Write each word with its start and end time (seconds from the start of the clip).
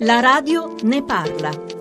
La 0.00 0.20
radio 0.20 0.74
ne 0.82 1.02
parla. 1.02 1.73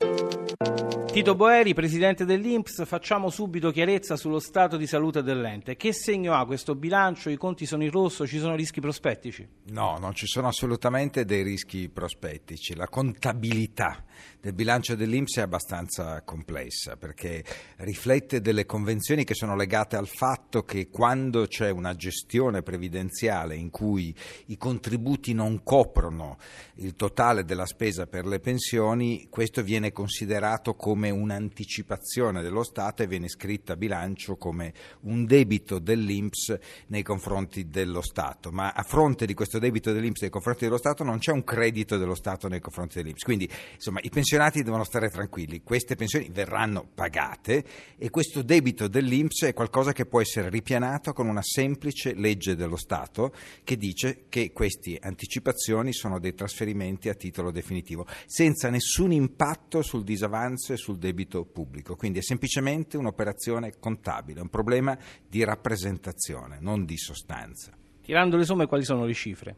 Tito 1.13 1.35
Boeri, 1.35 1.75
presidente 1.75 2.25
dell'Inps, 2.25 2.87
facciamo 2.87 3.29
subito 3.29 3.69
chiarezza 3.69 4.15
sullo 4.15 4.39
stato 4.39 4.77
di 4.77 4.87
salute 4.87 5.21
dell'ente. 5.21 5.75
Che 5.75 5.93
segno 5.93 6.33
ha 6.33 6.43
questo 6.47 6.73
bilancio? 6.73 7.29
I 7.29 7.37
conti 7.37 7.67
sono 7.67 7.83
in 7.83 7.91
rosso, 7.91 8.25
ci 8.25 8.39
sono 8.39 8.55
rischi 8.55 8.81
prospettici? 8.81 9.47
No, 9.65 9.99
non 9.99 10.15
ci 10.15 10.25
sono 10.25 10.47
assolutamente 10.47 11.23
dei 11.23 11.43
rischi 11.43 11.87
prospettici. 11.87 12.75
La 12.75 12.87
contabilità 12.87 14.03
del 14.39 14.53
bilancio 14.53 14.95
dell'Inps 14.95 15.37
è 15.37 15.41
abbastanza 15.41 16.21
complessa 16.23 16.97
perché 16.97 17.43
riflette 17.77 18.41
delle 18.41 18.65
convenzioni 18.65 19.23
che 19.23 19.35
sono 19.35 19.55
legate 19.55 19.95
al 19.95 20.07
fatto 20.07 20.63
che 20.63 20.89
quando 20.89 21.45
c'è 21.45 21.69
una 21.69 21.95
gestione 21.95 22.63
previdenziale 22.63 23.55
in 23.55 23.69
cui 23.69 24.13
i 24.47 24.57
contributi 24.57 25.33
non 25.33 25.61
coprono 25.63 26.37
il 26.75 26.95
totale 26.95 27.45
della 27.45 27.65
spesa 27.65 28.07
per 28.07 28.25
le 28.25 28.39
pensioni, 28.39 29.27
questo 29.29 29.61
viene 29.61 29.91
considerato 29.91 30.73
come 30.73 31.02
come 31.03 31.09
un'anticipazione 31.09 32.41
dello 32.41 32.63
Stato 32.63 33.03
e 33.03 33.07
viene 33.07 33.27
scritta 33.27 33.73
a 33.73 33.75
bilancio 33.75 34.37
come 34.37 34.73
un 35.01 35.25
debito 35.25 35.79
dell'Inps 35.79 36.57
nei 36.87 37.03
confronti 37.03 37.67
dello 37.67 38.01
Stato, 38.01 38.51
ma 38.51 38.71
a 38.71 38.83
fronte 38.83 39.25
di 39.25 39.33
questo 39.33 39.59
debito 39.59 39.91
dell'Inps 39.91 40.21
nei 40.21 40.29
confronti 40.29 40.63
dello 40.63 40.77
Stato 40.77 41.03
non 41.03 41.17
c'è 41.17 41.33
un 41.33 41.43
credito 41.43 41.97
dello 41.97 42.15
Stato 42.15 42.47
nei 42.47 42.61
confronti 42.61 42.99
dell'Inps. 42.99 43.23
Quindi 43.23 43.49
insomma 43.73 43.99
i 44.01 44.09
pensionati 44.09 44.63
devono 44.63 44.85
stare 44.85 45.09
tranquilli, 45.09 45.61
queste 45.61 45.95
pensioni 45.95 46.29
verranno 46.31 46.87
pagate 46.93 47.65
e 47.97 48.09
questo 48.09 48.41
debito 48.41 48.87
dell'Inps 48.87 49.43
è 49.43 49.53
qualcosa 49.53 49.91
che 49.91 50.05
può 50.05 50.21
essere 50.21 50.49
ripianato 50.49 51.11
con 51.11 51.27
una 51.27 51.43
semplice 51.43 52.13
legge 52.13 52.55
dello 52.55 52.77
Stato 52.77 53.33
che 53.65 53.75
dice 53.75 54.25
che 54.29 54.53
queste 54.53 54.99
anticipazioni 55.01 55.91
sono 55.91 56.19
dei 56.19 56.33
trasferimenti 56.33 57.09
a 57.09 57.13
titolo 57.13 57.51
definitivo, 57.51 58.05
senza 58.25 58.69
nessun 58.69 59.11
impatto 59.11 59.81
sul 59.81 60.05
disavanzo 60.05 60.71
e 60.71 60.77
sul 60.77 60.91
sul 60.93 60.97
debito 60.97 61.43
pubblico, 61.43 61.95
quindi 61.95 62.19
è 62.19 62.21
semplicemente 62.21 62.97
un'operazione 62.97 63.73
contabile, 63.79 64.41
un 64.41 64.49
problema 64.49 64.97
di 65.27 65.43
rappresentazione, 65.43 66.59
non 66.59 66.85
di 66.85 66.97
sostanza. 66.97 67.71
Tirando 68.01 68.37
le 68.37 68.45
somme, 68.45 68.67
quali 68.67 68.83
sono 68.83 69.05
le 69.05 69.13
cifre? 69.13 69.55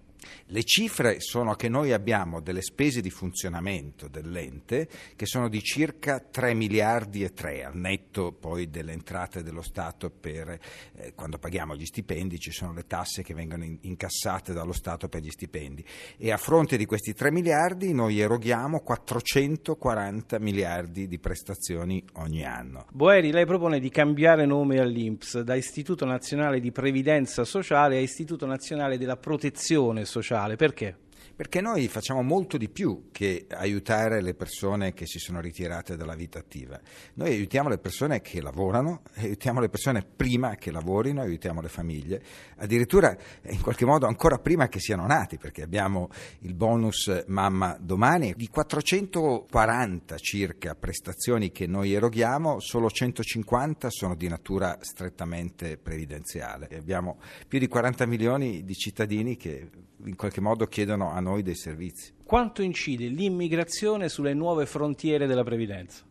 Le 0.47 0.63
cifre 0.63 1.19
sono 1.19 1.55
che 1.55 1.69
noi 1.69 1.91
abbiamo 1.91 2.41
delle 2.41 2.61
spese 2.61 3.01
di 3.01 3.09
funzionamento 3.09 4.07
dell'ente 4.07 4.87
che 5.15 5.25
sono 5.25 5.49
di 5.49 5.61
circa 5.61 6.19
3 6.19 6.53
miliardi 6.53 7.23
e 7.23 7.33
3 7.33 7.63
al 7.63 7.75
netto 7.75 8.31
poi 8.31 8.69
delle 8.69 8.91
entrate 8.91 9.43
dello 9.43 9.61
Stato 9.61 10.09
per 10.09 10.59
eh, 10.95 11.13
quando 11.15 11.37
paghiamo 11.37 11.75
gli 11.75 11.85
stipendi 11.85 12.39
ci 12.39 12.51
sono 12.51 12.73
le 12.73 12.85
tasse 12.85 13.23
che 13.23 13.33
vengono 13.33 13.63
in, 13.63 13.77
incassate 13.81 14.53
dallo 14.53 14.73
Stato 14.73 15.07
per 15.07 15.21
gli 15.21 15.29
stipendi 15.29 15.83
e 16.17 16.31
a 16.31 16.37
fronte 16.37 16.77
di 16.77 16.85
questi 16.85 17.13
3 17.13 17.31
miliardi 17.31 17.93
noi 17.93 18.19
eroghiamo 18.19 18.81
440 18.81 20.39
miliardi 20.39 21.07
di 21.07 21.19
prestazioni 21.19 22.03
ogni 22.15 22.45
anno. 22.45 22.85
Boeri, 22.91 23.31
lei 23.31 23.45
propone 23.45 23.79
di 23.79 23.89
cambiare 23.89 24.45
nome 24.45 24.79
all'Inps 24.79 25.39
da 25.41 25.55
Istituto 25.55 26.05
Nazionale 26.05 26.59
di 26.59 26.71
Previdenza 26.71 27.43
Sociale 27.43 27.97
a 27.97 28.01
Istituto 28.01 28.45
Nazionale 28.45 28.97
della 28.97 29.17
Protezione 29.17 30.05
Sociale 30.05 30.14
sociale, 30.21 30.55
perché? 30.55 30.97
Perché 31.35 31.59
noi 31.59 31.89
facciamo 31.89 32.21
molto 32.21 32.55
di 32.55 32.69
più 32.69 33.09
che 33.11 33.45
aiutare 33.49 34.21
le 34.21 34.35
persone 34.35 34.93
che 34.93 35.05
si 35.05 35.19
sono 35.19 35.41
ritirate 35.41 35.97
dalla 35.97 36.15
vita 36.15 36.39
attiva. 36.39 36.79
Noi 37.15 37.31
aiutiamo 37.31 37.67
le 37.67 37.77
persone 37.77 38.21
che 38.21 38.41
lavorano, 38.41 39.01
aiutiamo 39.15 39.59
le 39.59 39.67
persone 39.67 40.05
prima 40.05 40.55
che 40.55 40.71
lavorino, 40.71 41.19
aiutiamo 41.19 41.59
le 41.59 41.67
famiglie, 41.67 42.23
addirittura 42.55 43.13
in 43.49 43.59
qualche 43.59 43.83
modo 43.83 44.07
ancora 44.07 44.37
prima 44.37 44.69
che 44.69 44.79
siano 44.79 45.05
nati, 45.05 45.37
perché 45.37 45.61
abbiamo 45.61 46.07
il 46.39 46.53
bonus 46.53 47.25
mamma 47.27 47.75
domani. 47.81 48.33
Di 48.33 48.47
440 48.47 50.17
circa 50.17 50.73
prestazioni 50.75 51.51
che 51.51 51.67
noi 51.67 51.91
eroghiamo, 51.91 52.61
solo 52.61 52.89
150 52.89 53.89
sono 53.89 54.15
di 54.15 54.29
natura 54.29 54.77
strettamente 54.79 55.75
previdenziale. 55.75 56.69
Abbiamo 56.77 57.19
più 57.45 57.59
di 57.59 57.67
40 57.67 58.05
milioni 58.05 58.63
di 58.63 58.73
cittadini 58.73 59.35
che 59.35 59.69
in 60.05 60.15
qualche 60.15 60.41
modo 60.41 60.65
chiedono 60.67 61.11
a 61.11 61.19
noi 61.19 61.41
dei 61.43 61.55
servizi. 61.55 62.13
Quanto 62.23 62.61
incide 62.61 63.07
l'immigrazione 63.07 64.09
sulle 64.09 64.33
nuove 64.33 64.65
frontiere 64.65 65.27
della 65.27 65.43
previdenza? 65.43 66.03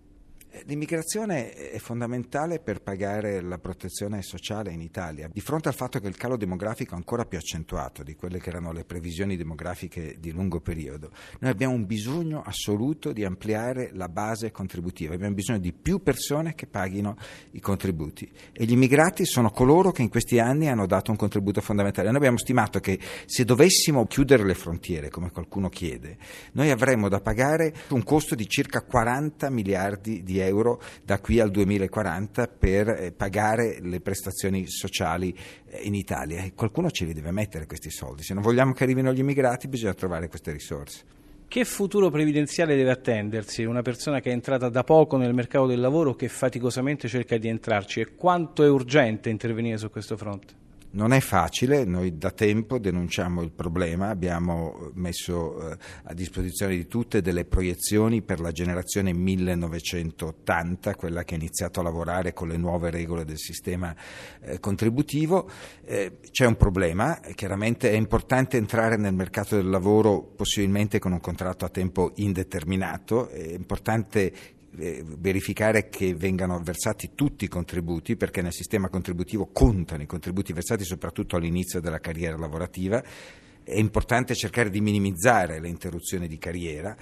L'immigrazione 0.66 1.52
è 1.52 1.78
fondamentale 1.78 2.60
per 2.60 2.80
pagare 2.80 3.40
la 3.40 3.58
protezione 3.58 4.22
sociale 4.22 4.70
in 4.70 4.80
Italia. 4.80 5.28
Di 5.30 5.40
fronte 5.40 5.68
al 5.68 5.74
fatto 5.74 5.98
che 5.98 6.06
il 6.06 6.16
calo 6.16 6.36
demografico 6.36 6.94
è 6.94 6.96
ancora 6.96 7.24
più 7.24 7.36
accentuato 7.38 8.04
di 8.04 8.14
quelle 8.14 8.38
che 8.38 8.50
erano 8.50 8.70
le 8.70 8.84
previsioni 8.84 9.36
demografiche 9.36 10.16
di 10.20 10.30
lungo 10.30 10.60
periodo, 10.60 11.10
noi 11.40 11.50
abbiamo 11.50 11.74
un 11.74 11.86
bisogno 11.86 12.40
assoluto 12.42 13.12
di 13.12 13.24
ampliare 13.24 13.90
la 13.94 14.08
base 14.08 14.52
contributiva, 14.52 15.14
abbiamo 15.14 15.34
bisogno 15.34 15.58
di 15.58 15.72
più 15.72 16.02
persone 16.02 16.54
che 16.54 16.66
paghino 16.66 17.16
i 17.50 17.60
contributi 17.60 18.30
e 18.52 18.64
gli 18.64 18.72
immigrati 18.72 19.26
sono 19.26 19.50
coloro 19.50 19.90
che 19.90 20.02
in 20.02 20.08
questi 20.08 20.38
anni 20.38 20.68
hanno 20.68 20.86
dato 20.86 21.10
un 21.10 21.16
contributo 21.16 21.60
fondamentale. 21.60 22.08
Noi 22.08 22.18
abbiamo 22.18 22.38
stimato 22.38 22.78
che 22.78 22.98
se 23.26 23.44
dovessimo 23.44 24.06
chiudere 24.06 24.44
le 24.44 24.54
frontiere, 24.54 25.10
come 25.10 25.30
qualcuno 25.32 25.68
chiede, 25.68 26.16
noi 26.52 26.70
avremmo 26.70 27.08
da 27.08 27.20
pagare 27.20 27.74
un 27.88 28.04
costo 28.04 28.36
di 28.36 28.48
circa 28.48 28.82
40 28.82 29.50
miliardi 29.50 30.22
di 30.22 30.38
euro 30.38 30.42
euro 30.46 30.80
da 31.02 31.18
qui 31.18 31.40
al 31.40 31.50
2040 31.50 32.46
per 32.48 32.88
eh, 32.88 33.12
pagare 33.12 33.78
le 33.80 34.00
prestazioni 34.00 34.66
sociali 34.66 35.36
eh, 35.66 35.82
in 35.82 35.94
Italia 35.94 36.42
qualcuno 36.54 36.90
ce 36.90 37.04
li 37.04 37.12
deve 37.12 37.30
mettere 37.30 37.66
questi 37.66 37.90
soldi. 37.90 38.22
Se 38.22 38.34
non 38.34 38.42
vogliamo 38.42 38.72
che 38.72 38.84
arrivino 38.84 39.12
gli 39.12 39.18
immigrati 39.18 39.68
bisogna 39.68 39.94
trovare 39.94 40.28
queste 40.28 40.52
risorse. 40.52 41.02
Che 41.46 41.64
futuro 41.64 42.10
previdenziale 42.10 42.74
deve 42.74 42.90
attendersi 42.90 43.64
una 43.64 43.82
persona 43.82 44.20
che 44.20 44.30
è 44.30 44.32
entrata 44.32 44.68
da 44.68 44.82
poco 44.82 45.16
nel 45.16 45.34
mercato 45.34 45.66
del 45.66 45.78
lavoro 45.78 46.14
che 46.14 46.28
faticosamente 46.28 47.06
cerca 47.06 47.36
di 47.36 47.48
entrarci 47.48 48.00
e 48.00 48.14
quanto 48.16 48.64
è 48.64 48.68
urgente 48.68 49.28
intervenire 49.28 49.76
su 49.76 49.90
questo 49.90 50.16
fronte? 50.16 50.63
Non 50.94 51.12
è 51.12 51.18
facile, 51.18 51.84
noi 51.84 52.18
da 52.18 52.30
tempo 52.30 52.78
denunciamo 52.78 53.42
il 53.42 53.50
problema, 53.50 54.10
abbiamo 54.10 54.92
messo 54.94 55.72
eh, 55.72 55.76
a 56.04 56.14
disposizione 56.14 56.76
di 56.76 56.86
tutte 56.86 57.20
delle 57.20 57.44
proiezioni 57.44 58.22
per 58.22 58.38
la 58.38 58.52
generazione 58.52 59.12
1980, 59.12 60.94
quella 60.94 61.24
che 61.24 61.34
ha 61.34 61.38
iniziato 61.38 61.80
a 61.80 61.82
lavorare 61.82 62.32
con 62.32 62.46
le 62.46 62.56
nuove 62.56 62.90
regole 62.90 63.24
del 63.24 63.38
sistema 63.38 63.92
eh, 64.40 64.60
contributivo. 64.60 65.50
Eh, 65.84 66.18
c'è 66.30 66.46
un 66.46 66.56
problema, 66.56 67.18
chiaramente 67.34 67.90
è 67.90 67.96
importante 67.96 68.56
entrare 68.56 68.96
nel 68.96 69.14
mercato 69.14 69.56
del 69.56 69.68
lavoro 69.68 70.22
possibilmente 70.22 71.00
con 71.00 71.10
un 71.10 71.20
contratto 71.20 71.64
a 71.64 71.70
tempo 71.70 72.12
indeterminato, 72.16 73.30
è 73.30 73.52
importante 73.52 74.32
eh, 74.32 74.53
verificare 74.76 75.88
che 75.88 76.14
vengano 76.14 76.60
versati 76.62 77.10
tutti 77.14 77.44
i 77.44 77.48
contributi, 77.48 78.16
perché 78.16 78.42
nel 78.42 78.52
sistema 78.52 78.88
contributivo 78.88 79.50
contano 79.52 80.02
i 80.02 80.06
contributi 80.06 80.52
versati 80.52 80.84
soprattutto 80.84 81.36
all'inizio 81.36 81.80
della 81.80 82.00
carriera 82.00 82.36
lavorativa. 82.36 83.02
È 83.62 83.78
importante 83.78 84.34
cercare 84.34 84.68
di 84.68 84.80
minimizzare 84.80 85.58
le 85.58 85.68
interruzioni 85.68 86.28
di 86.28 86.38
carriera 86.38 86.96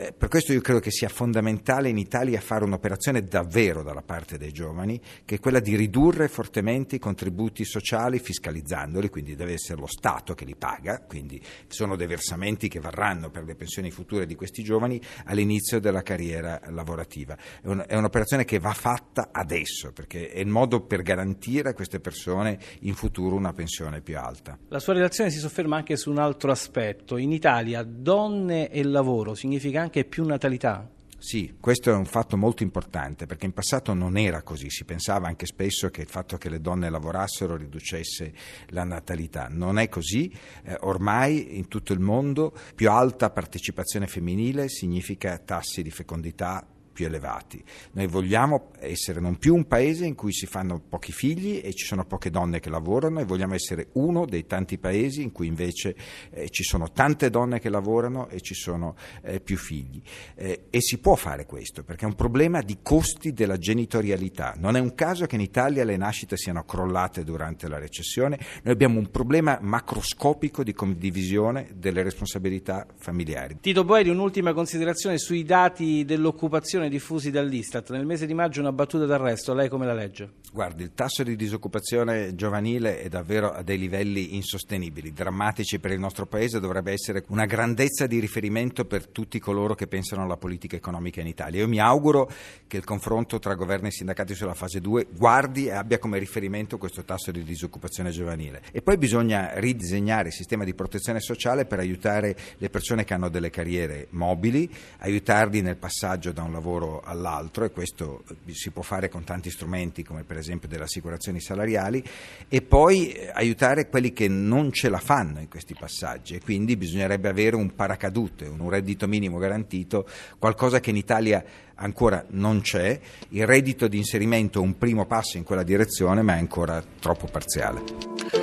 eh, 0.00 0.12
per 0.12 0.28
questo 0.28 0.52
io 0.52 0.60
credo 0.60 0.78
che 0.78 0.92
sia 0.92 1.08
fondamentale 1.08 1.88
in 1.88 1.98
Italia 1.98 2.40
fare 2.40 2.62
un'operazione 2.62 3.24
davvero 3.24 3.82
dalla 3.82 4.02
parte 4.02 4.38
dei 4.38 4.52
giovani, 4.52 5.00
che 5.24 5.34
è 5.34 5.40
quella 5.40 5.58
di 5.58 5.74
ridurre 5.74 6.28
fortemente 6.28 6.94
i 6.94 6.98
contributi 7.00 7.64
sociali 7.64 8.20
fiscalizzandoli, 8.20 9.08
quindi 9.08 9.34
deve 9.34 9.54
essere 9.54 9.80
lo 9.80 9.88
Stato 9.88 10.34
che 10.34 10.44
li 10.44 10.54
paga, 10.54 11.00
quindi 11.00 11.42
sono 11.66 11.96
dei 11.96 12.06
versamenti 12.06 12.68
che 12.68 12.78
varranno 12.78 13.30
per 13.30 13.42
le 13.42 13.56
pensioni 13.56 13.90
future 13.90 14.24
di 14.24 14.36
questi 14.36 14.62
giovani 14.62 15.00
all'inizio 15.24 15.80
della 15.80 16.02
carriera 16.02 16.60
lavorativa. 16.68 17.36
È, 17.60 17.66
un, 17.66 17.84
è 17.84 17.96
un'operazione 17.96 18.44
che 18.44 18.60
va 18.60 18.74
fatta 18.74 19.30
adesso, 19.32 19.90
perché 19.90 20.30
è 20.30 20.38
il 20.38 20.46
modo 20.46 20.82
per 20.82 21.02
garantire 21.02 21.70
a 21.70 21.74
queste 21.74 21.98
persone 21.98 22.56
in 22.82 22.94
futuro 22.94 23.34
una 23.34 23.52
pensione 23.52 24.00
più 24.00 24.16
alta. 24.16 24.56
La 24.68 24.78
sua 24.78 24.92
relazione 24.92 25.30
si 25.30 25.40
sofferma 25.40 25.74
anche 25.74 25.96
su 25.96 26.08
un 26.08 26.18
altro 26.18 26.52
aspetto. 26.52 27.16
In 27.16 27.32
Italia 27.32 27.82
donne 27.82 28.70
e 28.70 28.84
lavoro 28.84 29.34
significa 29.34 29.80
anche 29.80 29.87
più 29.88 30.24
natalità? 30.24 30.88
Sì, 31.20 31.56
questo 31.58 31.90
è 31.90 31.94
un 31.94 32.04
fatto 32.04 32.36
molto 32.36 32.62
importante 32.62 33.26
perché 33.26 33.46
in 33.46 33.52
passato 33.52 33.92
non 33.92 34.16
era 34.16 34.42
così, 34.42 34.70
si 34.70 34.84
pensava 34.84 35.26
anche 35.26 35.46
spesso 35.46 35.90
che 35.90 36.02
il 36.02 36.08
fatto 36.08 36.36
che 36.36 36.48
le 36.48 36.60
donne 36.60 36.88
lavorassero 36.90 37.56
riducesse 37.56 38.32
la 38.68 38.84
natalità, 38.84 39.48
non 39.50 39.80
è 39.80 39.88
così, 39.88 40.32
eh, 40.62 40.76
ormai 40.82 41.58
in 41.58 41.66
tutto 41.66 41.92
il 41.92 41.98
mondo 41.98 42.56
più 42.72 42.88
alta 42.88 43.30
partecipazione 43.30 44.06
femminile 44.06 44.68
significa 44.68 45.36
tassi 45.38 45.82
di 45.82 45.90
fecondità 45.90 46.64
più 46.98 47.06
elevati. 47.06 47.62
Noi 47.92 48.08
vogliamo 48.08 48.72
essere 48.80 49.20
non 49.20 49.38
più 49.38 49.54
un 49.54 49.68
paese 49.68 50.04
in 50.04 50.16
cui 50.16 50.32
si 50.32 50.46
fanno 50.46 50.80
pochi 50.80 51.12
figli 51.12 51.60
e 51.62 51.72
ci 51.72 51.84
sono 51.84 52.04
poche 52.04 52.28
donne 52.28 52.58
che 52.58 52.70
lavorano 52.70 53.20
e 53.20 53.24
vogliamo 53.24 53.54
essere 53.54 53.90
uno 53.92 54.26
dei 54.26 54.46
tanti 54.46 54.78
paesi 54.78 55.22
in 55.22 55.30
cui 55.30 55.46
invece 55.46 55.94
eh, 56.30 56.50
ci 56.50 56.64
sono 56.64 56.90
tante 56.90 57.30
donne 57.30 57.60
che 57.60 57.68
lavorano 57.68 58.28
e 58.28 58.40
ci 58.40 58.54
sono 58.54 58.96
eh, 59.22 59.38
più 59.38 59.56
figli. 59.56 60.02
Eh, 60.34 60.64
e 60.70 60.80
si 60.80 60.98
può 60.98 61.14
fare 61.14 61.46
questo 61.46 61.84
perché 61.84 62.04
è 62.04 62.08
un 62.08 62.16
problema 62.16 62.62
di 62.62 62.78
costi 62.82 63.32
della 63.32 63.58
genitorialità. 63.58 64.56
Non 64.58 64.74
è 64.74 64.80
un 64.80 64.96
caso 64.96 65.26
che 65.26 65.36
in 65.36 65.42
Italia 65.42 65.84
le 65.84 65.96
nascite 65.96 66.36
siano 66.36 66.64
crollate 66.64 67.22
durante 67.22 67.68
la 67.68 67.78
recessione, 67.78 68.40
noi 68.64 68.72
abbiamo 68.72 68.98
un 68.98 69.08
problema 69.12 69.56
macroscopico 69.62 70.64
di 70.64 70.72
condivisione 70.72 71.68
delle 71.76 72.02
responsabilità 72.02 72.88
familiari. 72.96 73.58
Tito 73.60 73.84
Boeri, 73.84 74.08
un'ultima 74.08 74.52
considerazione 74.52 75.16
sui 75.16 75.44
dati 75.44 76.04
dell'occupazione 76.04 76.87
diffusi 76.88 77.30
dall'Istat. 77.30 77.90
Nel 77.90 78.06
mese 78.06 78.26
di 78.26 78.34
maggio 78.34 78.60
una 78.60 78.72
battuta 78.72 79.06
d'arresto, 79.06 79.54
lei 79.54 79.68
come 79.68 79.86
la 79.86 79.94
legge? 79.94 80.30
Guardi, 80.52 80.82
il 80.82 80.92
tasso 80.94 81.22
di 81.22 81.36
disoccupazione 81.36 82.34
giovanile 82.34 83.00
è 83.00 83.08
davvero 83.08 83.52
a 83.52 83.62
dei 83.62 83.78
livelli 83.78 84.34
insostenibili, 84.36 85.12
drammatici 85.12 85.78
per 85.78 85.90
il 85.90 85.98
nostro 85.98 86.26
Paese, 86.26 86.60
dovrebbe 86.60 86.92
essere 86.92 87.24
una 87.28 87.44
grandezza 87.44 88.06
di 88.06 88.18
riferimento 88.18 88.84
per 88.84 89.06
tutti 89.08 89.38
coloro 89.38 89.74
che 89.74 89.86
pensano 89.86 90.22
alla 90.22 90.36
politica 90.36 90.76
economica 90.76 91.20
in 91.20 91.26
Italia. 91.26 91.60
Io 91.60 91.68
mi 91.68 91.80
auguro 91.80 92.30
che 92.66 92.76
il 92.76 92.84
confronto 92.84 93.38
tra 93.38 93.54
governo 93.54 93.88
e 93.88 93.90
sindacati 93.90 94.34
sulla 94.34 94.54
fase 94.54 94.80
2 94.80 95.08
guardi 95.16 95.66
e 95.66 95.72
abbia 95.72 95.98
come 95.98 96.18
riferimento 96.18 96.78
questo 96.78 97.04
tasso 97.04 97.30
di 97.30 97.42
disoccupazione 97.42 98.10
giovanile. 98.10 98.62
E 98.72 98.82
poi 98.82 98.96
bisogna 98.96 99.58
ridisegnare 99.58 100.28
il 100.28 100.34
sistema 100.34 100.64
di 100.64 100.74
protezione 100.74 101.20
sociale 101.20 101.66
per 101.66 101.78
aiutare 101.78 102.36
le 102.56 102.70
persone 102.70 103.04
che 103.04 103.14
hanno 103.14 103.28
delle 103.28 103.50
carriere 103.50 104.06
mobili, 104.10 104.70
aiutarli 104.98 105.60
nel 105.60 105.76
passaggio 105.76 106.32
da 106.32 106.42
un 106.42 106.52
lavoro 106.52 106.77
all'altro 107.04 107.64
e 107.64 107.70
questo 107.70 108.22
si 108.52 108.70
può 108.70 108.82
fare 108.82 109.08
con 109.08 109.24
tanti 109.24 109.50
strumenti 109.50 110.02
come 110.02 110.22
per 110.22 110.36
esempio 110.36 110.68
delle 110.68 110.84
assicurazioni 110.84 111.40
salariali 111.40 112.02
e 112.48 112.62
poi 112.62 113.10
eh, 113.12 113.30
aiutare 113.32 113.88
quelli 113.88 114.12
che 114.12 114.28
non 114.28 114.72
ce 114.72 114.88
la 114.88 114.98
fanno 114.98 115.40
in 115.40 115.48
questi 115.48 115.74
passaggi 115.78 116.34
e 116.34 116.40
quindi 116.40 116.76
bisognerebbe 116.76 117.28
avere 117.28 117.56
un 117.56 117.74
paracadute, 117.74 118.46
un 118.46 118.70
reddito 118.70 119.06
minimo 119.08 119.38
garantito, 119.38 120.06
qualcosa 120.38 120.80
che 120.80 120.90
in 120.90 120.96
Italia 120.96 121.44
ancora 121.74 122.24
non 122.30 122.60
c'è, 122.60 122.98
il 123.30 123.46
reddito 123.46 123.88
di 123.88 123.96
inserimento 123.96 124.60
è 124.60 124.62
un 124.62 124.78
primo 124.78 125.06
passo 125.06 125.36
in 125.36 125.44
quella 125.44 125.62
direzione 125.62 126.22
ma 126.22 126.34
è 126.34 126.38
ancora 126.38 126.82
troppo 127.00 127.26
parziale. 127.26 128.37